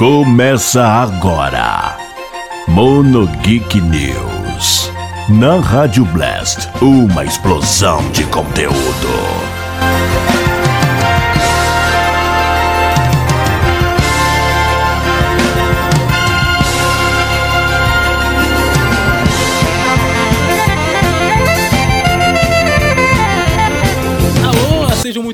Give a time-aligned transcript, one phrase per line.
[0.00, 1.94] Começa agora.
[2.68, 4.90] Mono Geek News.
[5.28, 9.59] Na Rádio Blast, uma explosão de conteúdo.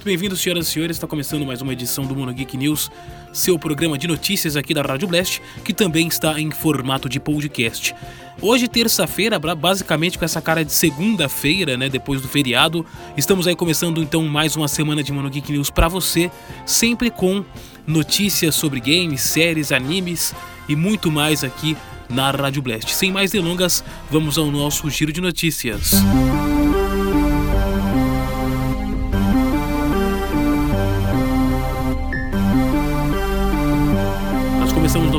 [0.07, 0.96] Bem-vindos, senhoras e senhores.
[0.96, 2.93] Está começando mais uma edição do Mono Geek News,
[3.32, 7.93] seu programa de notícias aqui da Rádio Blast, que também está em formato de podcast.
[8.40, 14.00] Hoje, terça-feira, basicamente com essa cara de segunda-feira, né, depois do feriado, estamos aí começando
[14.00, 16.30] então mais uma semana de Mono Geek News para você,
[16.64, 17.44] sempre com
[17.85, 20.32] notícias sobre games, séries, animes
[20.68, 21.77] e muito mais aqui
[22.08, 22.94] na Rádio Blast.
[22.94, 25.91] Sem mais delongas, vamos ao nosso giro de notícias.
[25.93, 26.65] Nós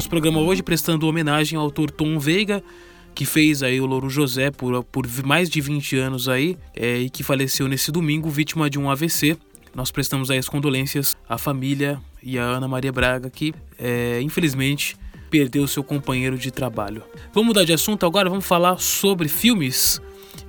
[0.07, 2.63] nosso programa hoje prestando homenagem ao autor Tom Veiga,
[3.13, 7.09] que fez aí o Louro José por, por mais de 20 anos aí é, e
[7.09, 9.38] que faleceu nesse domingo vítima de um AVC.
[9.75, 14.95] Nós prestamos aí as condolências à família e à Ana Maria Braga, que é, infelizmente
[15.30, 17.03] perdeu seu companheiro de trabalho.
[17.33, 20.00] Vamos mudar de assunto agora, vamos falar sobre filmes.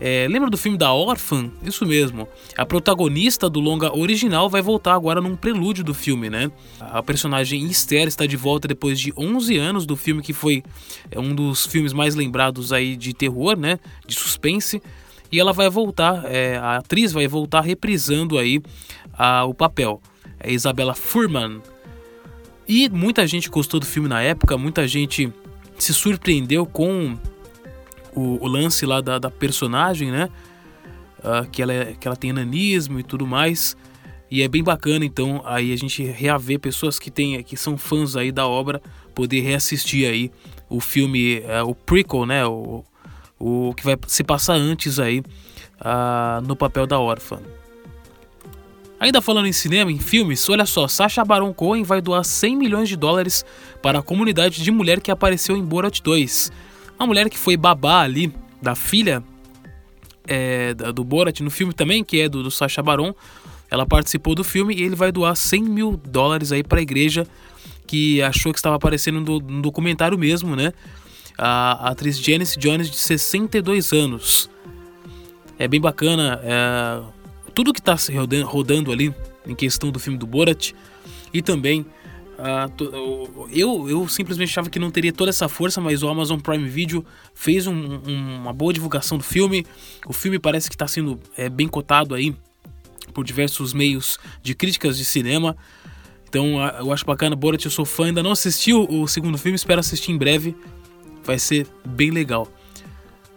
[0.01, 1.51] É, lembra do filme da Orphan?
[1.63, 2.29] Isso mesmo.
[2.57, 6.51] A protagonista do longa original vai voltar agora num prelúdio do filme, né?
[6.79, 10.63] A personagem Esther está de volta depois de 11 anos do filme que foi
[11.11, 13.79] é, um dos filmes mais lembrados aí de terror, né?
[14.07, 14.81] De suspense.
[15.33, 18.63] E ela vai voltar, é, a atriz vai voltar reprisando aí
[19.13, 20.01] a- o papel.
[20.39, 21.61] É Isabella Furman.
[22.69, 25.33] E muita gente gostou do filme na época, muita gente
[25.79, 27.17] se surpreendeu com
[28.15, 30.29] o, o lance lá da, da personagem, né?
[31.23, 33.77] Ah, que, ela é- que ela tem nanismo e tudo mais.
[34.31, 38.15] E é bem bacana, então, aí a gente reaver pessoas que, tem, que são fãs
[38.15, 38.83] aí da obra,
[39.15, 40.31] poder reassistir aí
[40.69, 42.45] o filme, eh, o prequel, né?
[42.47, 42.85] O,
[43.39, 45.23] o que vai se passar antes aí
[45.81, 47.41] ah, no papel da órfã.
[49.01, 52.89] Ainda falando em cinema, em filmes, olha só, Sacha Baron Cohen vai doar 100 milhões
[52.89, 53.45] de dólares
[53.81, 56.51] para a comunidade de mulher que apareceu em Borat 2.
[56.99, 59.23] Uma mulher que foi babá ali da filha
[60.27, 63.15] é, do Borat no filme também, que é do, do Sacha Baron.
[63.71, 67.27] Ela participou do filme e ele vai doar 100 mil dólares aí para a igreja
[67.87, 70.73] que achou que estava aparecendo no, no documentário mesmo, né?
[71.37, 74.51] A, a atriz Janice Jones, de 62 anos.
[75.59, 76.41] É bem bacana.
[76.43, 77.03] é,
[77.55, 79.15] tudo que está rodando, rodando ali
[79.47, 80.73] em questão do filme do Borat
[81.33, 81.85] e também
[82.81, 86.69] o- eu, eu simplesmente achava que não teria toda essa força, mas o Amazon Prime
[86.69, 87.05] Video
[87.35, 87.73] fez um-
[88.07, 89.67] um- uma boa divulgação do filme.
[90.07, 92.35] O filme parece que está sendo é, bem cotado aí
[93.13, 95.57] por diversos meios de críticas de cinema.
[96.29, 97.35] Então eu acho bacana.
[97.35, 100.55] Borat, eu sou fã, ainda não assisti o, o segundo filme, espero assistir em breve.
[101.25, 102.47] Vai ser bem legal.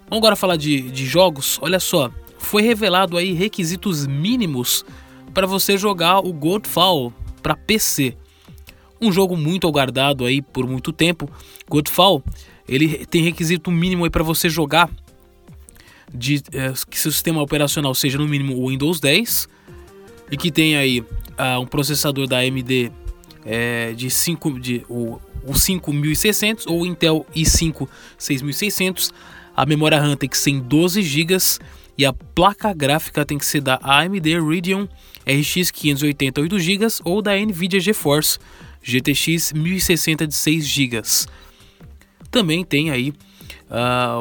[0.10, 1.58] Vamos agora falar de, de jogos.
[1.62, 4.86] Olha só, foi revelado aí requisitos mínimos
[5.34, 8.18] para você jogar o Godfall para PC.
[9.02, 11.30] Um jogo muito aguardado aí por muito tempo.
[11.68, 12.24] Godfall,
[12.68, 14.90] ele tem requisito mínimo aí para você jogar
[16.14, 19.48] de eh, que seu sistema operacional seja no mínimo o Windows 10
[20.30, 21.04] e que tenha aí
[21.38, 22.92] ah, um processador da AMD
[23.46, 27.88] eh, de 5 de o, o 5600 ou Intel i5
[28.18, 29.12] 6600.
[29.56, 31.38] A memória RAM tem que ser em 12 GB
[31.98, 34.88] e a placa gráfica tem que ser da AMD Radeon
[35.26, 38.40] RX 580 8 GB ou da Nvidia GeForce
[38.82, 41.02] GTX 1060 de 6 GB.
[42.30, 43.14] Também tem aí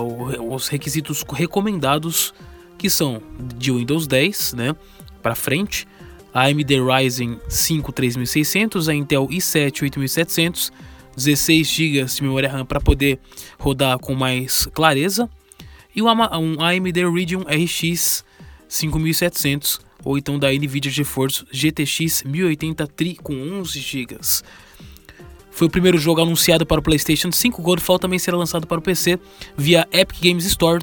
[0.00, 2.32] o- os requisitos recomendados
[2.78, 3.20] que são
[3.56, 4.74] de Windows 10, né,
[5.22, 5.86] para frente,
[6.32, 10.72] a AMD Ryzen 5 3600, a Intel i7 8700,
[11.16, 13.18] 16 GB de memória RAM para poder
[13.58, 15.28] rodar com mais clareza
[15.94, 18.24] e um AMD Radeon RX
[18.68, 24.18] 5700 ou então da Nvidia GeForce GTX 1080 Tri com 11 GB.
[25.50, 27.60] Foi o primeiro jogo anunciado para o PlayStation 5.
[27.60, 29.18] Godfall também será lançado para o PC
[29.56, 30.82] via Epic Games Store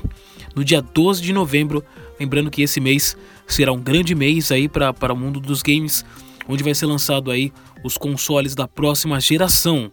[0.56, 1.84] no dia 12 de novembro.
[2.20, 3.18] Lembrando que esse mês
[3.48, 6.06] será um grande mês aí para o mundo dos games,
[6.48, 7.52] onde vai ser lançado aí
[7.84, 9.92] os consoles da próxima geração.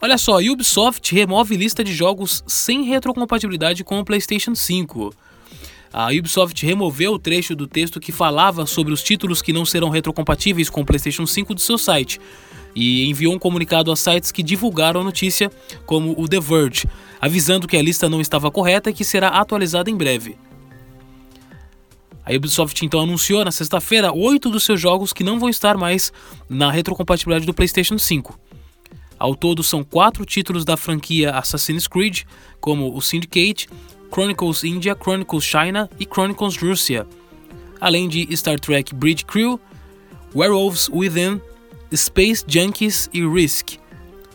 [0.00, 5.14] Olha só, Ubisoft remove lista de jogos sem retrocompatibilidade com o PlayStation 5.
[5.92, 9.90] A Ubisoft removeu o trecho do texto que falava sobre os títulos que não serão
[9.90, 12.18] retrocompatíveis com o PlayStation 5 do seu site
[12.74, 15.50] e enviou um comunicado a sites que divulgaram a notícia,
[15.84, 16.88] como o The Verge,
[17.20, 20.38] avisando que a lista não estava correta e que será atualizada em breve.
[22.24, 26.12] A Ubisoft então anunciou na sexta-feira oito dos seus jogos que não vão estar mais
[26.48, 28.38] na retrocompatibilidade do PlayStation 5.
[29.18, 32.22] Ao todo, são quatro títulos da franquia Assassin's Creed,
[32.60, 33.68] como o Syndicate,
[34.12, 37.06] Chronicles India, Chronicles China e Chronicles Russia,
[37.80, 39.58] além de Star Trek Bridge Crew,
[40.34, 41.40] Werewolves Within,
[41.94, 43.78] Space Junkies e Risk.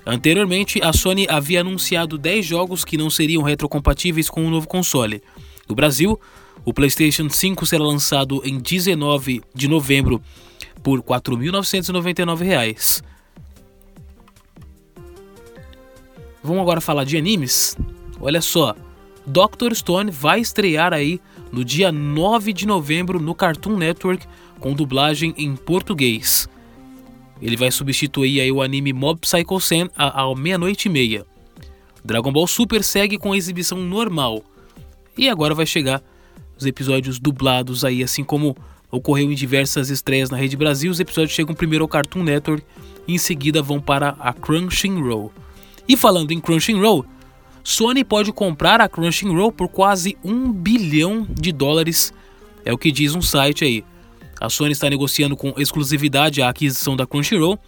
[0.06, 5.22] Anteriormente, a Sony havia anunciado 10 jogos que não seriam retrocompatíveis com o novo console.
[5.68, 6.20] No Brasil,
[6.64, 10.22] o PlayStation 5 será lançado em 19 de novembro
[10.82, 13.04] por R$ 4.999.
[16.42, 17.76] Vamos agora falar de animes?
[18.22, 18.74] Olha só,
[19.28, 21.20] Doctor Stone vai estrear aí
[21.52, 24.26] no dia 9 de novembro no Cartoon Network
[24.58, 26.48] com dublagem em português.
[27.42, 31.26] Ele vai substituir aí o anime Mob Psycho 100 à meia-noite e meia.
[32.04, 34.42] Dragon Ball Super segue com a exibição normal.
[35.18, 36.02] E agora vai chegar
[36.58, 38.56] os episódios dublados aí, assim como
[38.90, 40.90] ocorreu em diversas estreias na Rede Brasil.
[40.90, 42.66] Os episódios chegam primeiro ao Cartoon Network
[43.06, 45.34] e em seguida vão para a Crunchyroll.
[45.88, 47.06] E falando em Crunchyroll,
[47.70, 52.14] Sony pode comprar a Crunchyroll por quase um bilhão de dólares,
[52.64, 53.84] é o que diz um site aí.
[54.40, 57.60] A Sony está negociando com exclusividade a aquisição da Crunchyroll.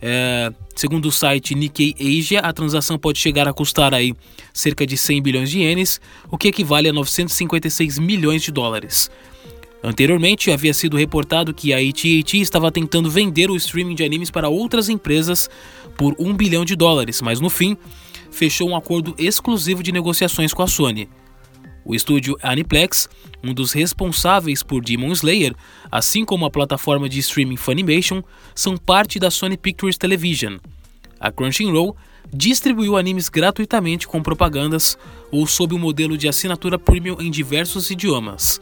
[0.00, 4.14] É, segundo o site Nikkei Asia, a transação pode chegar a custar aí
[4.54, 6.00] cerca de 100 bilhões de ienes,
[6.30, 9.10] o que equivale a 956 milhões de dólares.
[9.82, 14.48] Anteriormente, havia sido reportado que a AT&T estava tentando vender o streaming de animes para
[14.48, 15.50] outras empresas
[15.96, 17.76] por 1 bilhão de dólares, mas no fim,
[18.40, 21.10] fechou um acordo exclusivo de negociações com a Sony.
[21.84, 23.06] O estúdio Aniplex,
[23.44, 25.54] um dos responsáveis por Demon Slayer,
[25.92, 28.22] assim como a plataforma de streaming Funimation,
[28.54, 30.56] são parte da Sony Pictures Television.
[31.20, 31.94] A Crunchyroll
[32.32, 34.96] distribuiu animes gratuitamente com propagandas
[35.30, 38.58] ou sob o um modelo de assinatura premium em diversos idiomas.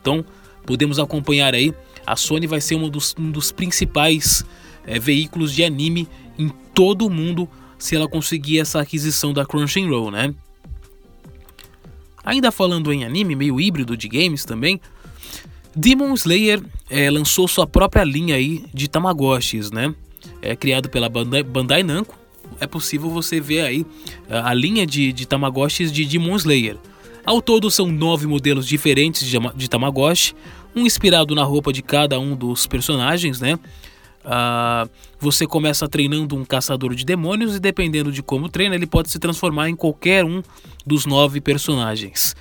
[0.00, 0.24] Então,
[0.64, 1.74] podemos acompanhar aí,
[2.06, 4.46] a Sony vai ser um dos, um dos principais
[4.86, 6.08] é, veículos de anime
[6.38, 7.46] em todo o mundo
[7.80, 10.32] se ela conseguir essa aquisição da Crunchyroll, né?
[12.22, 14.78] Ainda falando em anime, meio híbrido de games também,
[15.74, 19.94] Demon Slayer é, lançou sua própria linha aí de Tamagotchis, né?
[20.42, 22.18] É criado pela Bandai, Namco.
[22.60, 23.86] É possível você ver aí
[24.28, 26.76] a, a linha de, de Tamagotchis de Demon Slayer.
[27.24, 30.34] Ao todo são nove modelos diferentes de, de Tamagotchi,
[30.76, 33.58] um inspirado na roupa de cada um dos personagens, né?
[34.24, 34.88] Uh,
[35.18, 39.18] você começa treinando um caçador de demônios e dependendo de como treina, ele pode se
[39.18, 40.42] transformar em qualquer um
[40.86, 42.36] dos nove personagens.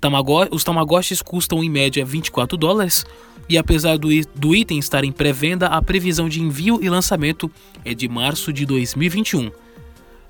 [0.00, 3.04] Tamago os Tamagotchis custam em média 24 dólares
[3.48, 7.50] e apesar do, do item estar em pré-venda, a previsão de envio e lançamento
[7.84, 9.50] é de março de 2021.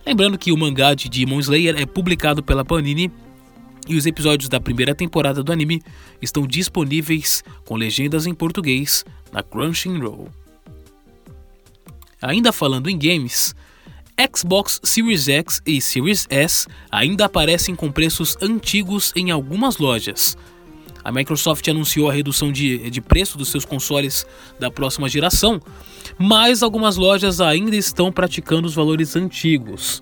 [0.05, 3.13] Lembrando que o mangá de Demon Slayer é publicado pela Panini
[3.89, 5.83] e os episódios da primeira temporada do anime
[6.21, 10.29] estão disponíveis com legendas em português na Crunchyroll.
[12.21, 13.55] Ainda falando em games,
[14.35, 20.37] Xbox Series X e Series S ainda aparecem com preços antigos em algumas lojas.
[21.05, 24.25] A Microsoft anunciou a redução de, de preço dos seus consoles
[24.61, 25.61] da próxima geração,
[26.17, 30.01] mas algumas lojas ainda estão praticando os valores antigos.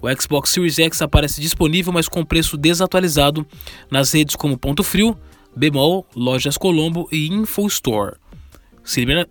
[0.00, 3.46] O Xbox Series X aparece disponível, mas com preço desatualizado
[3.90, 5.18] nas redes como Ponto Frio,
[5.56, 8.16] Bemol, Lojas Colombo e InfoStore.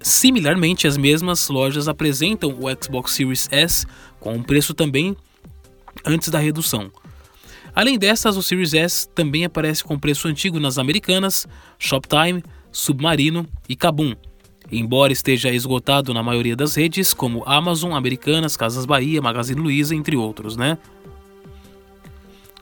[0.01, 3.85] Similarmente, as mesmas lojas apresentam o Xbox Series S
[4.19, 5.15] com um preço também
[6.05, 6.91] antes da redução.
[7.73, 11.47] Além dessas, o Series S também aparece com preço antigo nas Americanas,
[11.79, 14.15] Shoptime, Submarino e Kabum,
[14.71, 20.15] embora esteja esgotado na maioria das redes, como Amazon, Americanas, Casas Bahia, Magazine Luiza, entre
[20.15, 20.77] outros, né?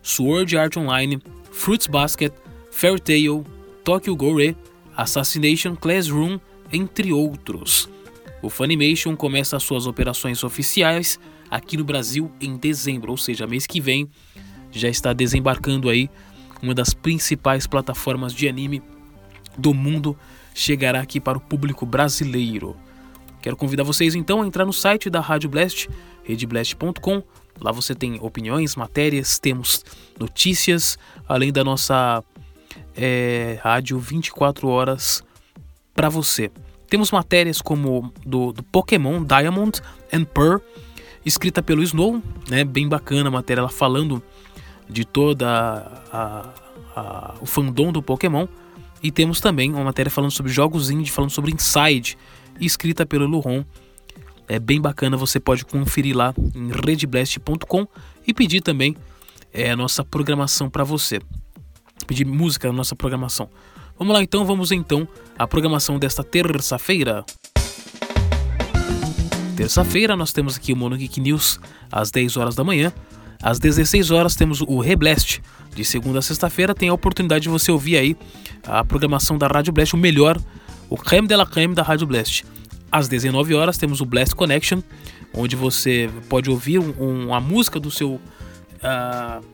[0.00, 1.20] Sword Art Online,
[1.52, 2.32] Fruits Basket,
[2.70, 3.44] Fairy Tail,
[3.84, 4.56] Tokyo Gore,
[4.98, 6.40] Assassination Classroom,
[6.72, 7.88] entre outros.
[8.42, 13.80] O Funimation começa suas operações oficiais aqui no Brasil em dezembro, ou seja, mês que
[13.80, 14.10] vem
[14.72, 16.10] já está desembarcando aí
[16.60, 18.82] uma das principais plataformas de anime
[19.56, 20.18] do mundo
[20.52, 22.76] chegará aqui para o público brasileiro.
[23.40, 25.88] Quero convidar vocês então a entrar no site da Rádio Blast,
[26.24, 27.22] redblast.com.
[27.60, 29.84] Lá você tem opiniões, matérias, temos
[30.18, 32.22] notícias, além da nossa
[32.98, 35.22] é, rádio 24 horas
[35.94, 36.50] para você.
[36.90, 39.80] Temos matérias como do, do, Pokémon Diamond
[40.12, 40.58] and Pearl,
[41.24, 42.64] escrita pelo Snow, né?
[42.64, 44.20] Bem bacana a matéria, ela falando
[44.88, 45.46] de toda
[46.10, 46.54] a,
[46.96, 48.48] a, o fandom do Pokémon.
[49.00, 52.18] E temos também uma matéria falando sobre jogos indie, falando sobre Inside,
[52.60, 53.64] escrita pelo Luron.
[54.48, 57.86] É bem bacana, você pode conferir lá em redblast.com
[58.26, 58.96] e pedir também
[59.52, 61.20] é, a nossa programação para você.
[62.08, 63.50] Pedir música na nossa programação.
[63.98, 65.06] Vamos lá então, vamos então
[65.38, 67.22] à programação desta terça-feira.
[69.54, 71.60] Terça-feira nós temos aqui o Mono Geek News
[71.92, 72.92] às 10 horas da manhã.
[73.42, 75.42] Às 16 horas temos o Reblast.
[75.74, 78.16] De segunda a sexta-feira tem a oportunidade de você ouvir aí
[78.66, 80.40] a programação da Rádio Blast, o melhor,
[80.88, 82.44] o creme de la creme da Rádio Blast.
[82.90, 84.80] Às 19 horas temos o Blast Connection,
[85.34, 89.44] onde você pode ouvir um, a música do seu uh,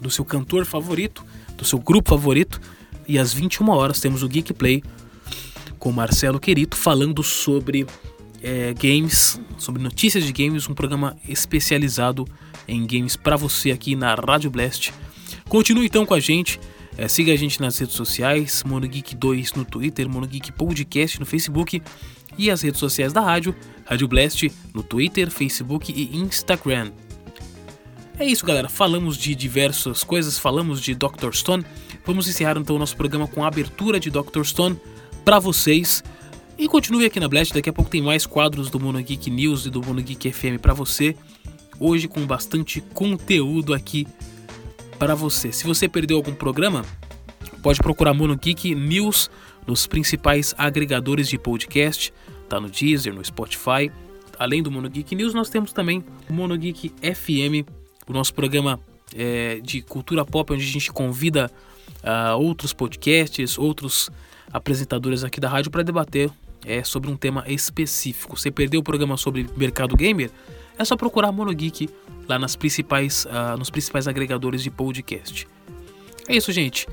[0.00, 1.24] do seu cantor favorito,
[1.56, 2.60] do seu grupo favorito.
[3.06, 4.82] E às 21 horas temos o Geek Play
[5.78, 7.86] com Marcelo Querito falando sobre
[8.42, 12.26] é, games, sobre notícias de games, um programa especializado
[12.66, 14.92] em games para você aqui na Rádio Blast.
[15.48, 16.60] Continue então com a gente.
[16.96, 21.82] É, siga a gente nas redes sociais, MonoGeek2 no Twitter, MonoGeek Podcast no Facebook
[22.36, 23.54] e as redes sociais da rádio,
[23.84, 26.92] Rádio Blast no Twitter, Facebook e Instagram.
[28.18, 28.68] É isso, galera.
[28.68, 31.32] Falamos de diversas coisas, falamos de Dr.
[31.32, 31.64] Stone.
[32.04, 34.44] Vamos encerrar então o nosso programa com a abertura de Dr.
[34.44, 34.78] Stone
[35.24, 36.04] para vocês.
[36.58, 39.66] E continue aqui na Blast, daqui a pouco tem mais quadros do Mono Geek News
[39.66, 41.16] e do Mono Geek FM para você
[41.82, 44.06] hoje com bastante conteúdo aqui
[44.98, 45.50] para você.
[45.50, 46.84] Se você perdeu algum programa,
[47.60, 49.28] pode procurar Mono Geek News
[49.66, 52.12] nos principais agregadores de podcast,
[52.48, 53.90] tá no Deezer, no Spotify.
[54.38, 57.68] Além do Mono Geek News, nós temos também o Mono Geek FM,
[58.08, 58.80] o nosso programa
[59.14, 61.50] é, de cultura pop, onde a gente convida
[62.02, 64.10] uh, outros podcasts, outros
[64.52, 66.30] apresentadores aqui da rádio para debater
[66.64, 68.36] é, sobre um tema específico.
[68.36, 70.30] Você perdeu o programa sobre mercado gamer?
[70.78, 71.88] é só procurar Monogeek
[72.28, 75.46] lá nas principais, uh, nos principais agregadores de podcast.
[76.28, 76.86] É isso, gente.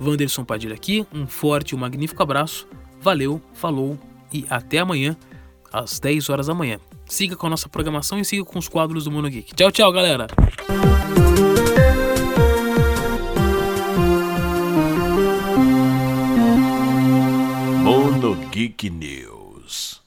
[0.00, 2.66] Wanderson Padilha aqui, um forte e um magnífico abraço.
[3.00, 3.98] Valeu, falou
[4.32, 5.16] e até amanhã,
[5.78, 6.78] às 10 horas da manhã.
[7.06, 9.54] Siga com a nossa programação e siga com os quadros do Monogeek.
[9.54, 10.26] Tchau, tchau, galera!
[17.82, 19.26] Monogeek News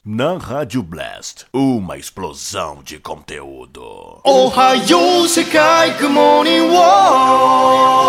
[0.04, 4.20] na Rádio Blast, uma explosão de conteúdo.
[4.26, 8.00] Ohio, Sekai, Good Morning World.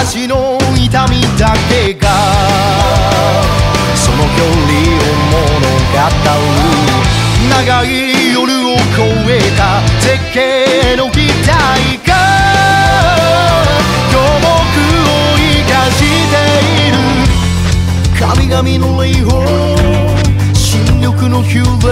[0.00, 2.08] 足の痛みだけが
[3.94, 6.48] その距離を物語る
[7.50, 7.86] 長い
[8.32, 8.38] 夜
[8.68, 9.02] を越
[9.32, 9.60] えた
[10.00, 10.36] 絶景
[10.96, 11.50] の期待
[12.06, 12.10] が
[14.12, 16.34] 巨木を生かして
[16.86, 16.96] いる。
[18.18, 19.28] 神々の霊峰
[20.54, 21.88] 新緑の幽霊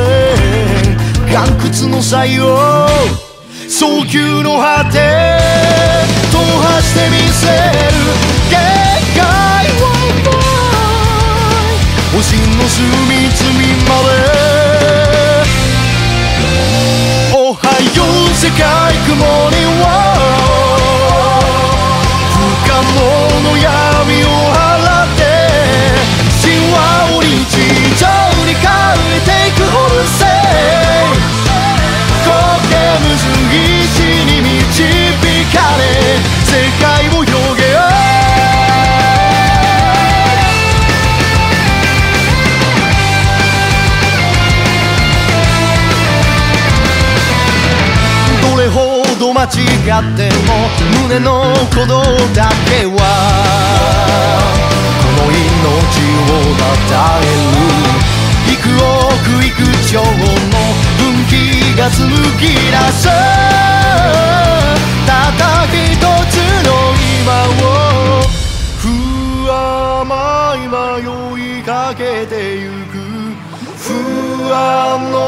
[1.31, 2.43] 岩窟の採用
[3.79, 4.99] 早急の果て
[6.33, 7.53] 踏破してみせる。
[8.49, 8.57] 限
[9.15, 9.21] 界
[9.83, 9.85] は
[12.11, 12.17] 星
[12.57, 13.45] の隅々
[13.87, 14.17] まで。
[17.35, 17.61] おは
[17.95, 18.86] よう世界。
[49.47, 50.51] 違っても
[51.03, 52.03] 胸の鼓動
[52.35, 52.99] だけは
[55.01, 56.51] この命を
[56.89, 57.31] たえる
[58.53, 60.11] 幾億幾兆の
[60.99, 61.33] 分岐
[61.79, 63.07] が紡ぎ出す
[65.07, 65.95] ただ一
[66.31, 66.35] つ
[66.67, 66.69] の
[67.23, 68.27] 今を
[68.79, 68.85] 不
[69.49, 70.75] 甘い迷
[71.61, 72.97] いかけてゆく。
[73.87, 75.26] 不安の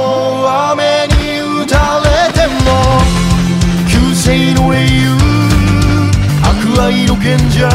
[7.20, 7.68] 賢者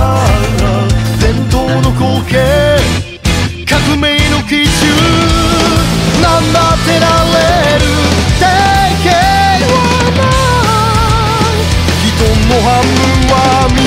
[1.19, 2.31] 伝統の光景
[3.67, 4.71] 革命の基準
[6.21, 7.35] なんだってなれ
[7.77, 7.83] る
[8.39, 8.45] 定
[9.03, 9.11] 型
[9.67, 9.71] は
[10.17, 10.21] な
[11.51, 11.59] い
[12.07, 12.97] 人の半分
[13.29, 13.35] は
[13.75, 13.83] 水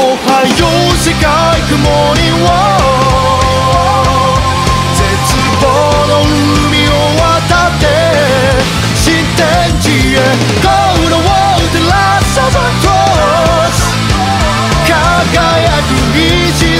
[0.00, 1.24] おはよう世界
[1.68, 1.74] 雲
[2.14, 2.25] に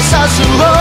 [0.06, 0.75] さす方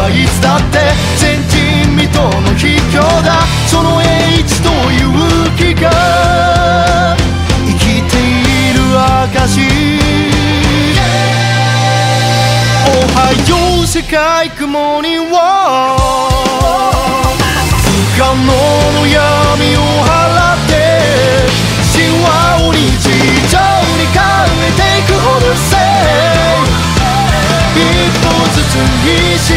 [0.00, 0.78] はいつだって
[1.20, 3.44] 前人未到の秘境だ。
[3.68, 5.12] その英知と勇
[5.58, 5.90] 気が
[7.66, 9.60] 生きている証
[12.88, 16.00] おはよう世界雲には。
[17.84, 18.40] 不可能
[18.96, 20.72] の闇を払って。
[21.92, 22.80] 神話を日
[23.52, 23.60] 常
[24.00, 24.16] に変
[24.64, 25.44] えていくほど
[29.02, 29.54] Y si